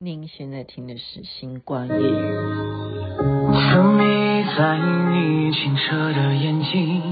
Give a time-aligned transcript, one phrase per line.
[0.00, 1.98] 您现在听的是《星光夜语》。
[3.52, 7.02] 沉迷在你清澈的眼睛，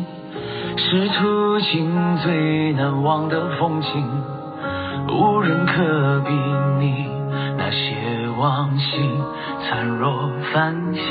[0.76, 3.90] 是途经最难忘的风景，
[5.08, 6.32] 无人可比
[6.78, 7.10] 拟
[7.58, 9.00] 那些往昔
[9.64, 11.02] 灿若繁星。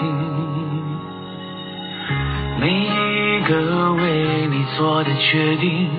[2.57, 5.89] 每一个为你做的决定，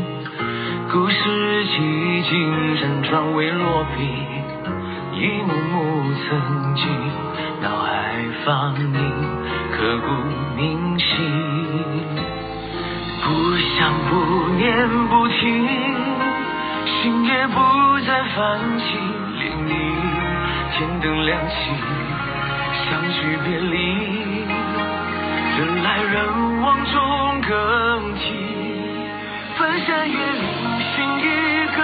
[0.91, 4.25] 故事几经辗转未落笔。
[5.19, 6.85] 一幕幕曾经
[7.63, 7.89] 脑海
[8.45, 8.93] 放映，
[9.73, 10.13] 刻骨
[10.55, 11.07] 铭心。
[13.25, 14.13] 不想不
[14.59, 15.67] 念不听，
[16.85, 17.57] 心也不
[18.07, 18.85] 再泛起
[19.41, 19.73] 涟漪。
[20.73, 21.55] 天灯亮起，
[22.85, 23.75] 相聚别离，
[25.57, 28.21] 人来人往中更替。
[29.57, 30.45] 翻山越岭
[30.95, 31.25] 寻一
[31.75, 31.81] 个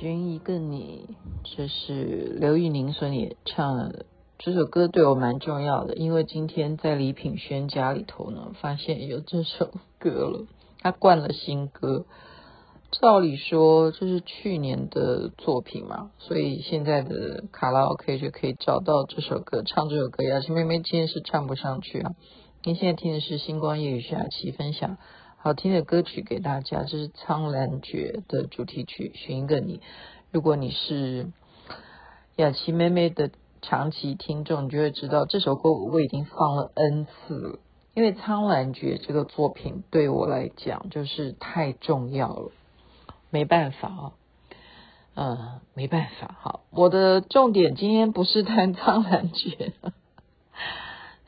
[0.00, 1.14] 寻一个你。
[1.44, 4.06] 这是刘宇宁所演唱的
[4.38, 10.46] 这首歌，对我蛮重要的，因为今天在李品轩家里头呢，发现有这首歌了。
[10.78, 12.06] 他灌了新歌，
[12.92, 20.22] 照理说这是去年的作品嘛，所以现在的卡拉 OK 就可以找到这首歌，唱这首歌。
[20.22, 22.12] 雅琪妹妹今天是唱不上去啊。
[22.64, 24.96] 您现在听的是星光夜雨，雅琪分享
[25.42, 29.80] 好听的歌曲给大家，这是《苍兰诀》的主题曲，寻一个你。
[30.30, 31.28] 如果你是
[32.36, 33.30] 雅琪妹妹的
[33.62, 37.58] 长期听众，你就会知道这首歌我已经放了 N 次了。
[37.94, 42.50] 因为《苍兰诀》这个作品对我来讲就是太重要了，
[43.30, 44.12] 没办法啊，
[45.14, 46.36] 嗯，没办法。
[46.38, 49.72] 好，我的重点今天不是谈《苍兰诀》，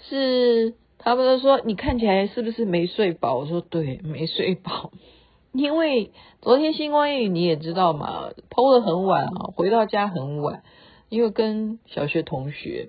[0.06, 3.36] 是他们都说你看起来是不是没睡饱？
[3.38, 4.92] 我说对，没睡饱。
[5.52, 10.62] 因为昨天星光夜语你也知道嘛剖的很晚啊，回到家很晚。
[11.08, 12.88] 因为跟小学同学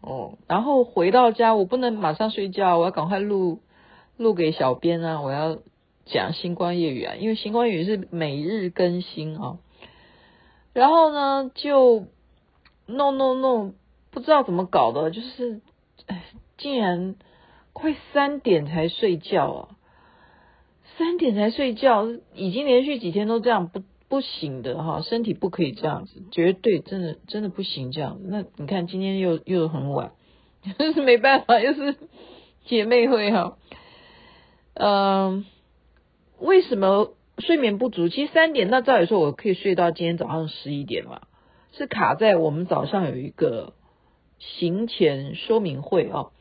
[0.00, 3.58] 哦，然后回到家，我不能马上睡觉，我要赶快录
[4.16, 5.58] 录给小编啊，我要
[6.06, 9.58] 讲星光夜语啊，因为星光夜语是每日更新啊。
[10.72, 12.04] 然后呢，就
[12.86, 13.74] 弄弄弄，
[14.12, 15.60] 不知道怎么搞的，就是
[16.06, 16.26] 哎，
[16.58, 17.16] 竟然
[17.72, 19.76] 快三点才睡觉啊，
[20.96, 23.82] 三点才睡觉，已经连续几天都这样不。
[24.10, 28.18] 不行的哈，身体不可以这样子，绝对真的真的不行这样。
[28.24, 30.12] 那你看今天又又很晚，
[30.78, 31.94] 真是没办法，又是
[32.64, 33.58] 姐妹会哈。
[34.72, 35.44] 嗯、
[36.38, 38.08] 为什么睡眠不足？
[38.08, 41.20] 其实三点，那照理说我可以睡到今天早上十一点嘛，
[41.72, 43.74] 是卡在我们早上有一个
[44.38, 46.32] 行前说明会哦。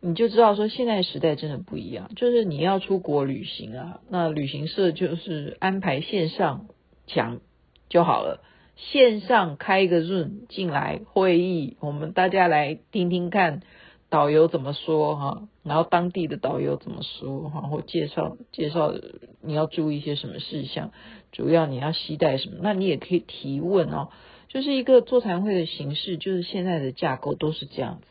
[0.00, 6.66] 你就知道说现在时代真的不一样，就是你要出国旅行啊，那旅行社就是安排线上。
[7.12, 7.40] 讲
[7.88, 8.40] 就好了，
[8.76, 13.62] 线上开一个 Zoom 进来会议，我们大家来听听看
[14.08, 18.94] 导游怎么说哈，然后当地的导游怎么说哈，或介绍介绍
[19.42, 20.92] 你要注意一些什么事项，
[21.32, 24.10] 主要你要携带什么，那你也可以提问哦，
[24.46, 28.06] 就是一个座谈会的形式，就是现在的架构都是这样子，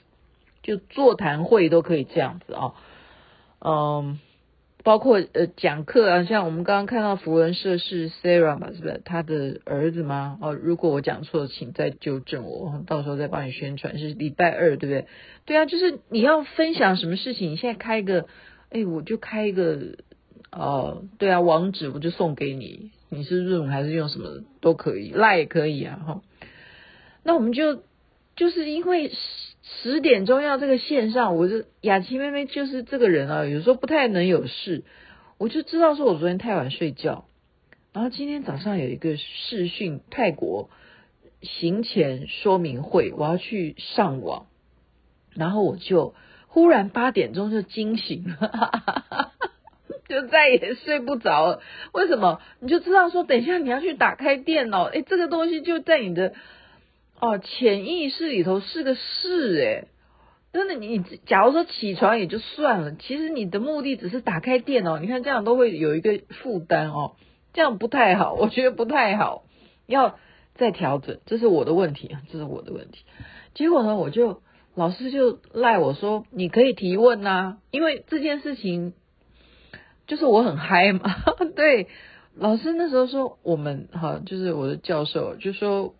[0.64, 2.74] 就座谈会都可以这样子啊，
[3.60, 4.20] 嗯。
[4.82, 10.40] 包括呃讲课啊，像我们刚刚看到福文社是 Sarah 嘛，是不是他的儿子吗？
[10.42, 14.00] 哦，如果我讲错，请再纠正我，到时候再帮你宣传。
[14.00, 15.08] 是礼拜二，对不对？
[15.46, 18.28] 对啊，就是你要分享什么事情，你现在开一个，
[18.70, 19.98] 哎，我就开一个，
[20.50, 26.22] 哦，对啊，网址我就送给你，你是用还是用什么都可以，赖也可以啊，哈、哦。
[27.24, 27.84] 那我们就
[28.40, 29.10] 就是因为。
[29.10, 29.18] 十
[29.84, 34.84] 十点钟要这个线上，我就雅琪妹妹就是这个人啊，有时候不太能有事，
[35.38, 37.26] 我就知道说我昨天太晚睡觉，
[37.94, 40.72] 然后今天早上有一个视讯泰国
[41.42, 44.48] 行前说明会，我要去上网，
[45.36, 46.16] 然后我就
[46.48, 49.32] 忽然八点钟就惊醒了，
[50.10, 51.62] 就再也睡不着了。
[51.92, 52.42] 为什么？
[52.60, 56.34] 你就知道说等一下你要去打开电脑，诶，这个东西就在你的。
[57.20, 59.88] 哦，潜意识里头是个事诶，
[60.54, 67.16] 真的，你假如说起床也就算了，其实你的目的只是打开电脑，你看这样都会有一个负担哦，
[67.54, 69.44] 这样不太好， 我觉得不太好。
[69.86, 70.20] 要
[70.54, 73.04] 再调整，这是我的问题啊，这是我的问题。
[73.56, 74.42] 结果呢，我就
[74.76, 78.94] 老师就赖我说，你可以提问呐，因为这件事情
[80.08, 81.02] 就是我很嗨嘛。
[81.56, 81.88] 对，
[82.36, 85.96] 老师那时候说我们哈，就是我的教授就说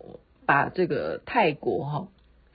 [0.50, 2.08] 把这个泰国哈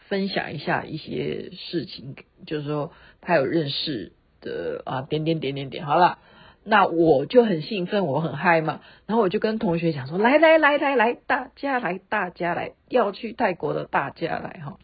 [0.09, 4.12] 分享一下一些事情，就是说他有认识
[4.42, 6.19] 的啊，点点点点点，好了。
[6.65, 14.77] 那我就很兴奋，我很嗨嘛，然后我就跟同学讲说：“来来来来来，大家来，大家来，要去泰国的大家来哈！”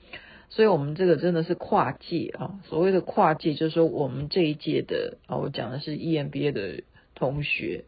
[0.48, 2.62] 所以，我们这个真的是跨界啊。
[2.64, 6.84] 所谓的跨界，就是说我们这一届的啊，我讲的是 EMBA 的
[7.14, 7.84] 同学，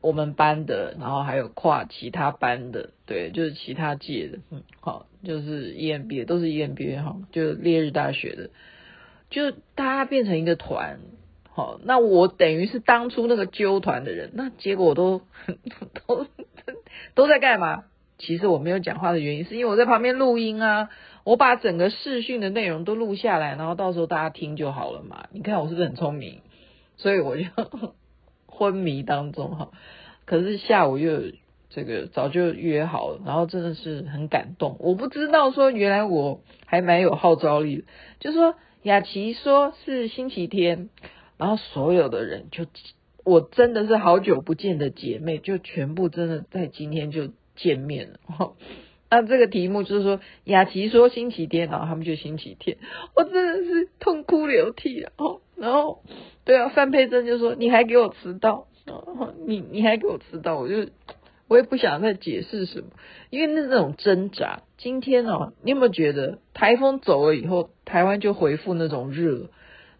[0.00, 8.50] 我们班的，然后还有跨其他班的，对，就是其他届的，嗯，好，就是 EMBA 都是 EMBA 哈，就烈日大学的，
[9.30, 11.00] 就大家变成一个团。
[11.50, 15.22] 好，那我等于是当初那个揪团的人，那结果都
[16.06, 16.26] 都
[17.14, 17.84] 都在干嘛？
[18.18, 20.88] 其实我没有讲话的原因，是因为我在旁边录音啊，
[21.24, 25.26] 我把整个视讯的内容都录下来，然后到时候大家听就好了嘛。
[25.32, 26.40] 你看我是不是很聪明？
[26.96, 27.42] 所以我就
[28.58, 29.70] 昏迷当中哈，
[30.24, 31.22] 可是下午又
[31.70, 34.76] 这个早就约好了，然后真的是很感动。
[34.80, 37.84] 我不知道说原来我还蛮有号召力，
[38.18, 40.88] 就说雅琪说是星期天。
[41.36, 42.66] 然后所有的人就，
[43.22, 48.54] 我真的是好久不见的姐妹，就全部真的在今天就见面了。
[49.10, 52.76] 那这个题目就是说，雅琪说星期天，然后他们就星期天，
[53.16, 55.12] 我真的是痛哭流涕啊。
[55.56, 56.02] 然后，
[56.44, 58.66] 对啊，范佩珍就说你还给我迟到，
[59.46, 60.88] 你你还给我迟到，我就
[61.48, 62.88] 我也不想再解释什么，
[63.30, 64.62] 因为那那种挣扎。
[64.76, 69.50] 今天哦，你有没有觉得台风走了以后，台湾就回复那种热？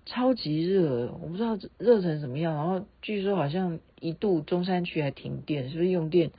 [0.07, 2.55] 超级热，我不知道热成什么样。
[2.55, 6.31] 然后据说好像一度中山区还停电，是不是用电？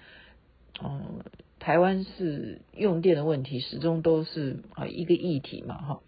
[0.83, 1.19] 嗯，
[1.59, 5.99] 台湾是用电的问题，始终都是啊一个议题嘛，哈。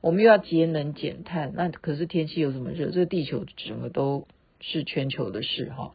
[0.00, 4.26] 我们又要节能减碳，那可是天气又这么热，这个地球整个都
[4.60, 5.94] 是全球的事，哈。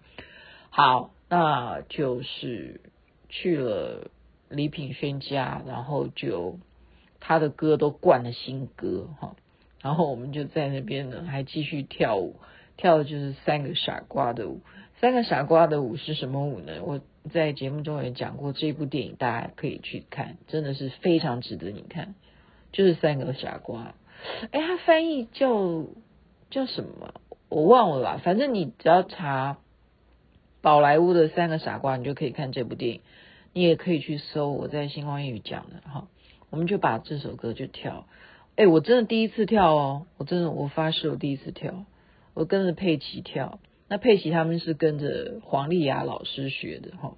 [0.70, 2.82] 好，那就是
[3.30, 4.10] 去了
[4.50, 6.60] 李品轩家，然后就
[7.20, 9.36] 他的歌都灌了新歌，哈。
[9.82, 12.36] 然后我们就在那边呢，还继续跳舞，
[12.78, 14.62] 跳的就是三个傻瓜的舞。
[15.00, 16.84] 三个傻瓜的舞是什么舞呢？
[16.84, 22.16] 我在节目中也讲过，这部电影大家可以去看，真的是非常值得你看。
[22.72, 23.96] 就是三个傻瓜，
[24.52, 25.86] 哎，它翻译叫
[26.50, 27.14] 叫什么？
[27.50, 28.22] 我忘了啦。
[28.24, 29.58] 反正你只要查
[30.62, 33.02] 宝莱坞的三个傻瓜，你就可以看这部电影。
[33.54, 36.08] 你也可以去搜我在星光夜语讲的哈。
[36.50, 38.06] 我们就把这首歌就跳。
[38.56, 40.06] 哎，我真的第一次跳哦！
[40.18, 41.86] 我真的，我发誓，我第一次跳，
[42.34, 43.60] 我跟着佩奇跳。
[43.92, 47.18] 那佩奇他们是跟着黄丽雅老师学的哈，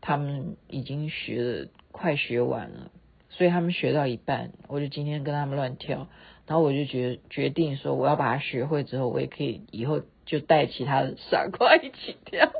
[0.00, 2.90] 他们已经学了，快学完了，
[3.30, 6.08] 所以他们学到一半，我就今天跟他们乱跳。
[6.48, 12.50] 然后我就决决定说，我要把它学会之后，我也可以以后就带其他的傻瓜一起跳。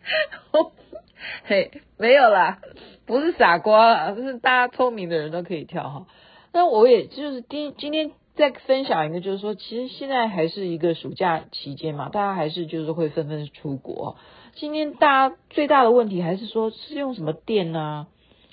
[1.44, 2.62] 嘿，没有啦，
[3.04, 6.06] 不是傻瓜啦，就是大家聪明的人都可以跳哈。
[6.54, 14.16] 那我也就是今今天再分享一个，就是说，其实现在还是一个暑假期间嘛，大家还是就是会纷纷出国。
[14.54, 18.06] 今天大家最大的问题还是说，是用什么电呢？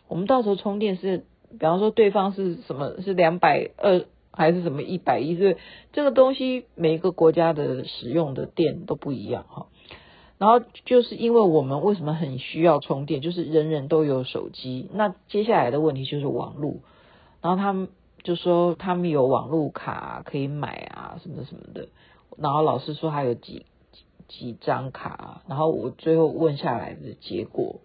[0.08, 5.36] 我们到时候充电是，比方说对方是什么是两百二还是什么一百一？
[5.36, 5.58] 这
[5.92, 9.68] 这个东西每一个国家的使用的电都不一样哈。
[10.38, 16.76] 然后就是因为我们为什么很需要充电，就是人人都有手机，那接下来的问题就是网络。
[17.42, 17.90] 然后他们
[18.24, 21.90] 就说他们有网路卡可以买啊，什么什么的。
[22.38, 25.42] 然后老师说还有几几几张卡。
[25.48, 27.82] 然后我最后问下来的结果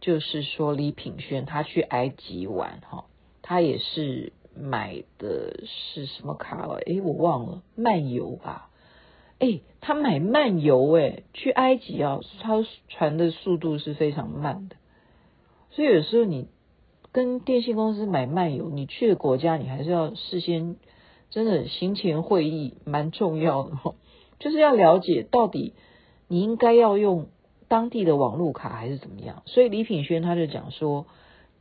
[0.00, 3.06] 就是说李品轩他去埃及玩哈，
[3.40, 6.74] 他也是买的是什么卡了？
[6.74, 8.68] 诶，我忘了，漫游吧。
[9.38, 14.76] 诶，他买漫游诶，去埃及啊，他传的速度是非常慢的。
[15.70, 16.48] 所以有时候你。
[17.18, 20.76] 跟电信公司买漫游，你去的国家，你还是要事先
[21.30, 23.96] 真的行前会议蛮重要的哈，
[24.38, 25.74] 就是要了解到底
[26.28, 27.26] 你应该要用
[27.66, 29.42] 当地的网路卡还是怎么样。
[29.46, 31.06] 所以李品轩他就讲说，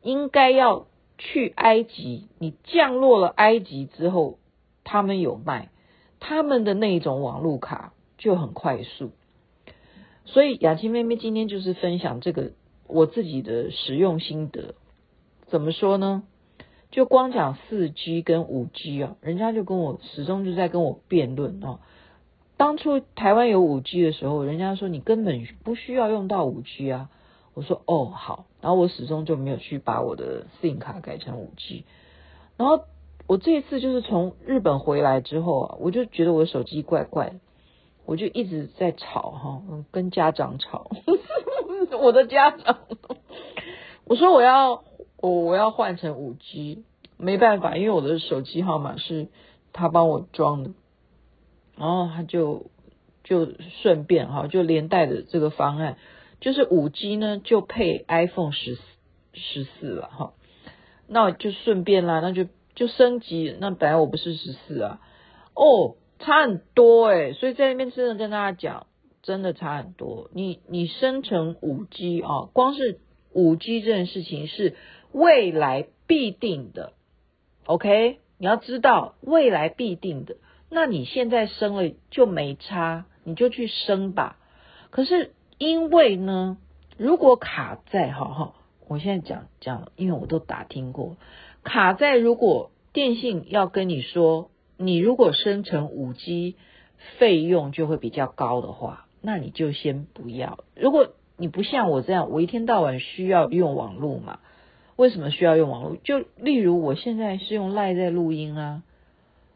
[0.03, 0.85] 应该要
[1.17, 4.37] 去埃及，你降落了埃及之后，
[4.83, 5.71] 他们有卖
[6.19, 9.09] 他们的那一种网路卡就很快速。
[10.25, 12.51] 所以雅琪妹妹今天就是分享这个
[12.85, 14.75] 我自己的使用心得。
[15.49, 16.23] 怎么说呢？
[16.91, 21.79] 就光讲四 G 跟五 G 啊，人家就跟我始终就在跟我辩论啊。
[22.57, 27.09] 当初台湾有五 G 的时候，人家说你根本不需要用到五 G 啊。
[27.53, 31.85] 我说哦好，然后我始终就没有去把我的 SIM 卡改成五 G。
[32.55, 32.81] 然后
[33.25, 37.35] 我这一次就是从日本回来之后啊，我就觉得我的手机怪怪的，
[38.05, 39.61] 我就一直在吵哈，
[39.91, 40.89] 跟家长吵，
[41.99, 42.79] 我的家长，
[44.05, 44.83] 我说我要
[45.19, 46.83] 我我要换成五 G，
[47.17, 49.27] 没办法，因为我的手机号码是
[49.73, 50.71] 他帮我装的，
[51.77, 52.67] 然后他就
[53.23, 53.47] 就
[53.81, 55.97] 顺便哈，就连带的这个方案。
[56.39, 58.77] 就是五 G 呢，就配 iPhone 十
[59.33, 60.33] 十四了哈，
[61.07, 62.45] 那就顺便啦，那就
[62.75, 63.55] 就升级。
[63.59, 65.01] 那本来我不是十四啊，
[65.55, 68.85] 哦，差很多诶，所以在那边真的跟大家讲，
[69.23, 70.29] 真的差很多。
[70.31, 72.99] 你你生成五 G 啊，光是
[73.33, 74.75] 五 G 这件事情是
[75.11, 76.93] 未来必定的
[77.65, 78.19] ，OK？
[78.37, 80.37] 你要知道未来必定的，
[80.69, 84.37] 那你现在升了就没差，你就去升吧。
[84.89, 85.31] 可是。
[85.59, 86.59] 因为呢，
[86.99, 88.53] 如果卡在哈哈，
[88.87, 91.17] 我现在讲讲，因为我都打听过，
[91.63, 96.57] 卡在如果电信要跟你说，你如果生成五 G，
[97.17, 100.59] 费用就会比较高的话，那你就先不要。
[100.75, 104.37] 如果你不像我这样，我一天到晚需要用网络嘛，
[104.97, 105.97] 为什么需要用网络？
[106.03, 108.83] 就例如我现在是用 LINE 在录音啊。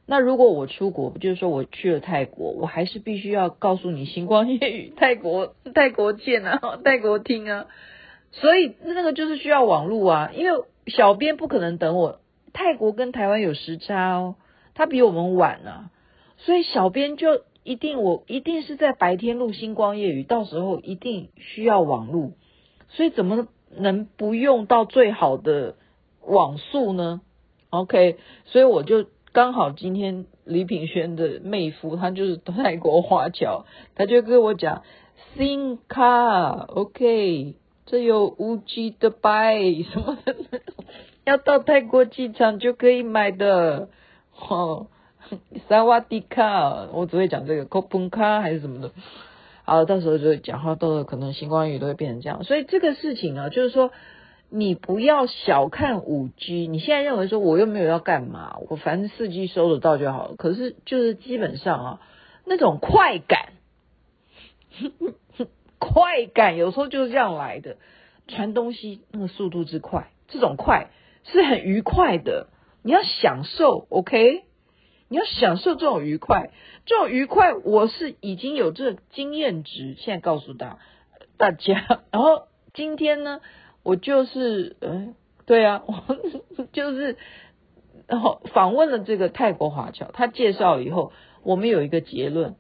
[0.06, 7.68] 那如果我出国，不就是说我去了泰国，我还是必须要告诉你星光夜语泰国泰国见啊，泰国听啊，
[8.32, 12.20] 所以那个就是需要网络啊，因为小编不可能等我，
[12.52, 14.36] 泰国跟台湾有时差哦，
[14.74, 15.92] 他比我们晚啊，
[16.38, 22.32] 所以小编就一定我一定是在白天录星光夜语，到时候一定需要网络，
[22.90, 25.76] 所以怎么能不用到最好的
[26.26, 27.22] 网速呢
[27.70, 29.06] ？OK，所以我就。
[29.34, 34.84] 刚好今天李品轩的妹夫，他就是泰国华侨，他就跟我讲
[35.38, 40.36] ，SIM 卡，OK，这有五 G 的 buy 什么的，
[41.24, 43.88] 要到泰国机场就可以买的。
[44.50, 44.88] 哦，
[45.70, 48.92] 萨瓦迪卡，我只会讲这个，Kopun 卡还是什么的。
[49.72, 53.92] 啊，到时候就讲话都可能星光语都会变成这样，所以这个事情啊，就是说。
[54.54, 60.36] 你不要小看五 G，你现在认为说我又没有要干嘛，我反正四 G 收得到就好了。
[60.36, 62.02] 可是就是基本上啊，
[62.44, 63.54] 那种快感，
[65.80, 67.78] 快感有时候就是这样来的，
[68.28, 70.90] 传东西那个速度之快，这种快
[71.24, 72.48] 是很愉快的，
[72.84, 74.44] 你要享受，OK？
[75.12, 76.52] 你要享受这种愉快，
[76.86, 80.80] 这种愉快我是已经有这个经验值，现在告诉大
[81.36, 82.00] 大家。
[82.12, 83.42] 然后今天呢？
[83.84, 85.16] 我就是，嗯，
[85.46, 86.16] 对啊，我
[86.72, 87.18] 就是，
[88.08, 91.12] 然后访问了这个泰国华侨，他介绍以后，
[91.44, 92.56] 我们有一个结论，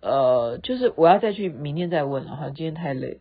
[0.00, 3.20] 呃，就是我要再去明天再问了哈，今天太累，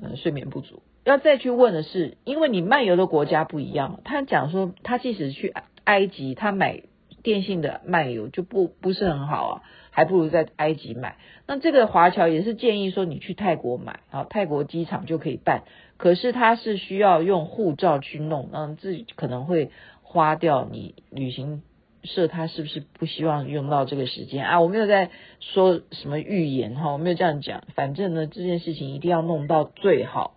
[0.00, 5.52] 嗯，睡眠不足，要再去问的是，因为你漫游的国家不一样，他讲说他即使去
[5.84, 6.82] 埃及，他买
[7.26, 9.62] 电信的漫游就不不是很好啊。
[9.90, 11.16] 还不如在埃及买。
[11.46, 15.62] 那这个华侨也是建议说，你去泰国买啊，泰国机场就可以办。
[15.96, 19.70] 可是他是需要用护照去弄，嗯，自己可能会
[20.02, 21.62] 花掉你旅行
[22.04, 24.60] 社，他是不是不希望用到这个时间啊？
[24.60, 25.08] 我没有在
[25.40, 27.64] 说什么预言哈，我没有这样讲。
[27.74, 30.34] 反正呢，这件事情一定要弄到最好，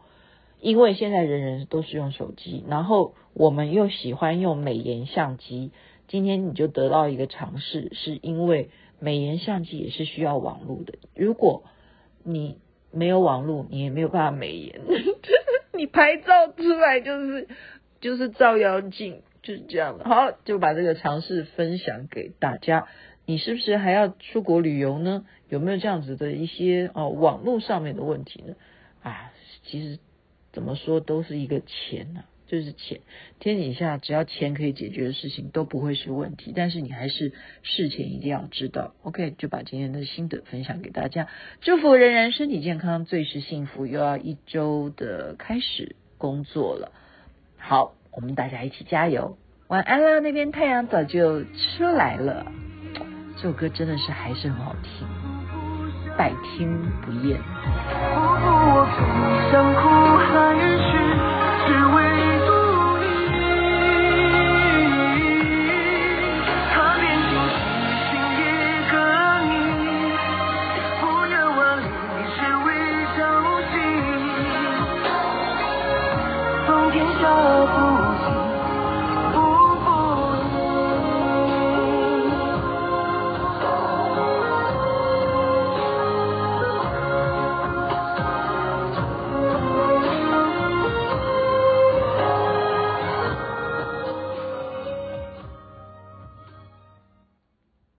[0.61, 5.71] 因为现在人人都是用手机，然后我们又喜欢用美颜相机。
[6.09, 8.69] 今天你就得到一个尝试，是因为。
[9.01, 11.63] 美颜相机也是需要网络的，如果
[12.25, 12.57] 你
[12.91, 14.81] 没有网络，你也没有办法美颜，
[15.71, 17.47] 你拍照出来就是
[18.01, 20.03] 就是照妖镜，就是这样的。
[20.03, 22.89] 好，就把这个尝试分享给大家。
[23.25, 25.25] 你是不是还要出国旅游呢？
[25.47, 28.55] 有没有这样子的一些哦网络上面的问题呢？
[29.01, 29.31] 啊，
[29.63, 29.97] 其实
[30.51, 32.28] 怎么说都是一个钱呐、啊。
[32.49, 32.99] 就是钱，
[33.39, 38.95] 天底下只要钱可以解决的事情都不会是问题，但是你还是事前一定要知道。
[39.03, 41.27] OK，就把今天的心得分享给大家，
[41.61, 43.85] 祝福人人身体健康，最是幸福。
[43.85, 46.91] 又要一周的开始工作了，
[47.57, 49.37] 好，我们大家一起加油，
[49.67, 50.19] 晚安啦！
[50.19, 52.51] 那边太阳早就出来了，
[53.37, 55.07] 这首歌真的是还是很好听，
[56.17, 57.39] 百听不厌。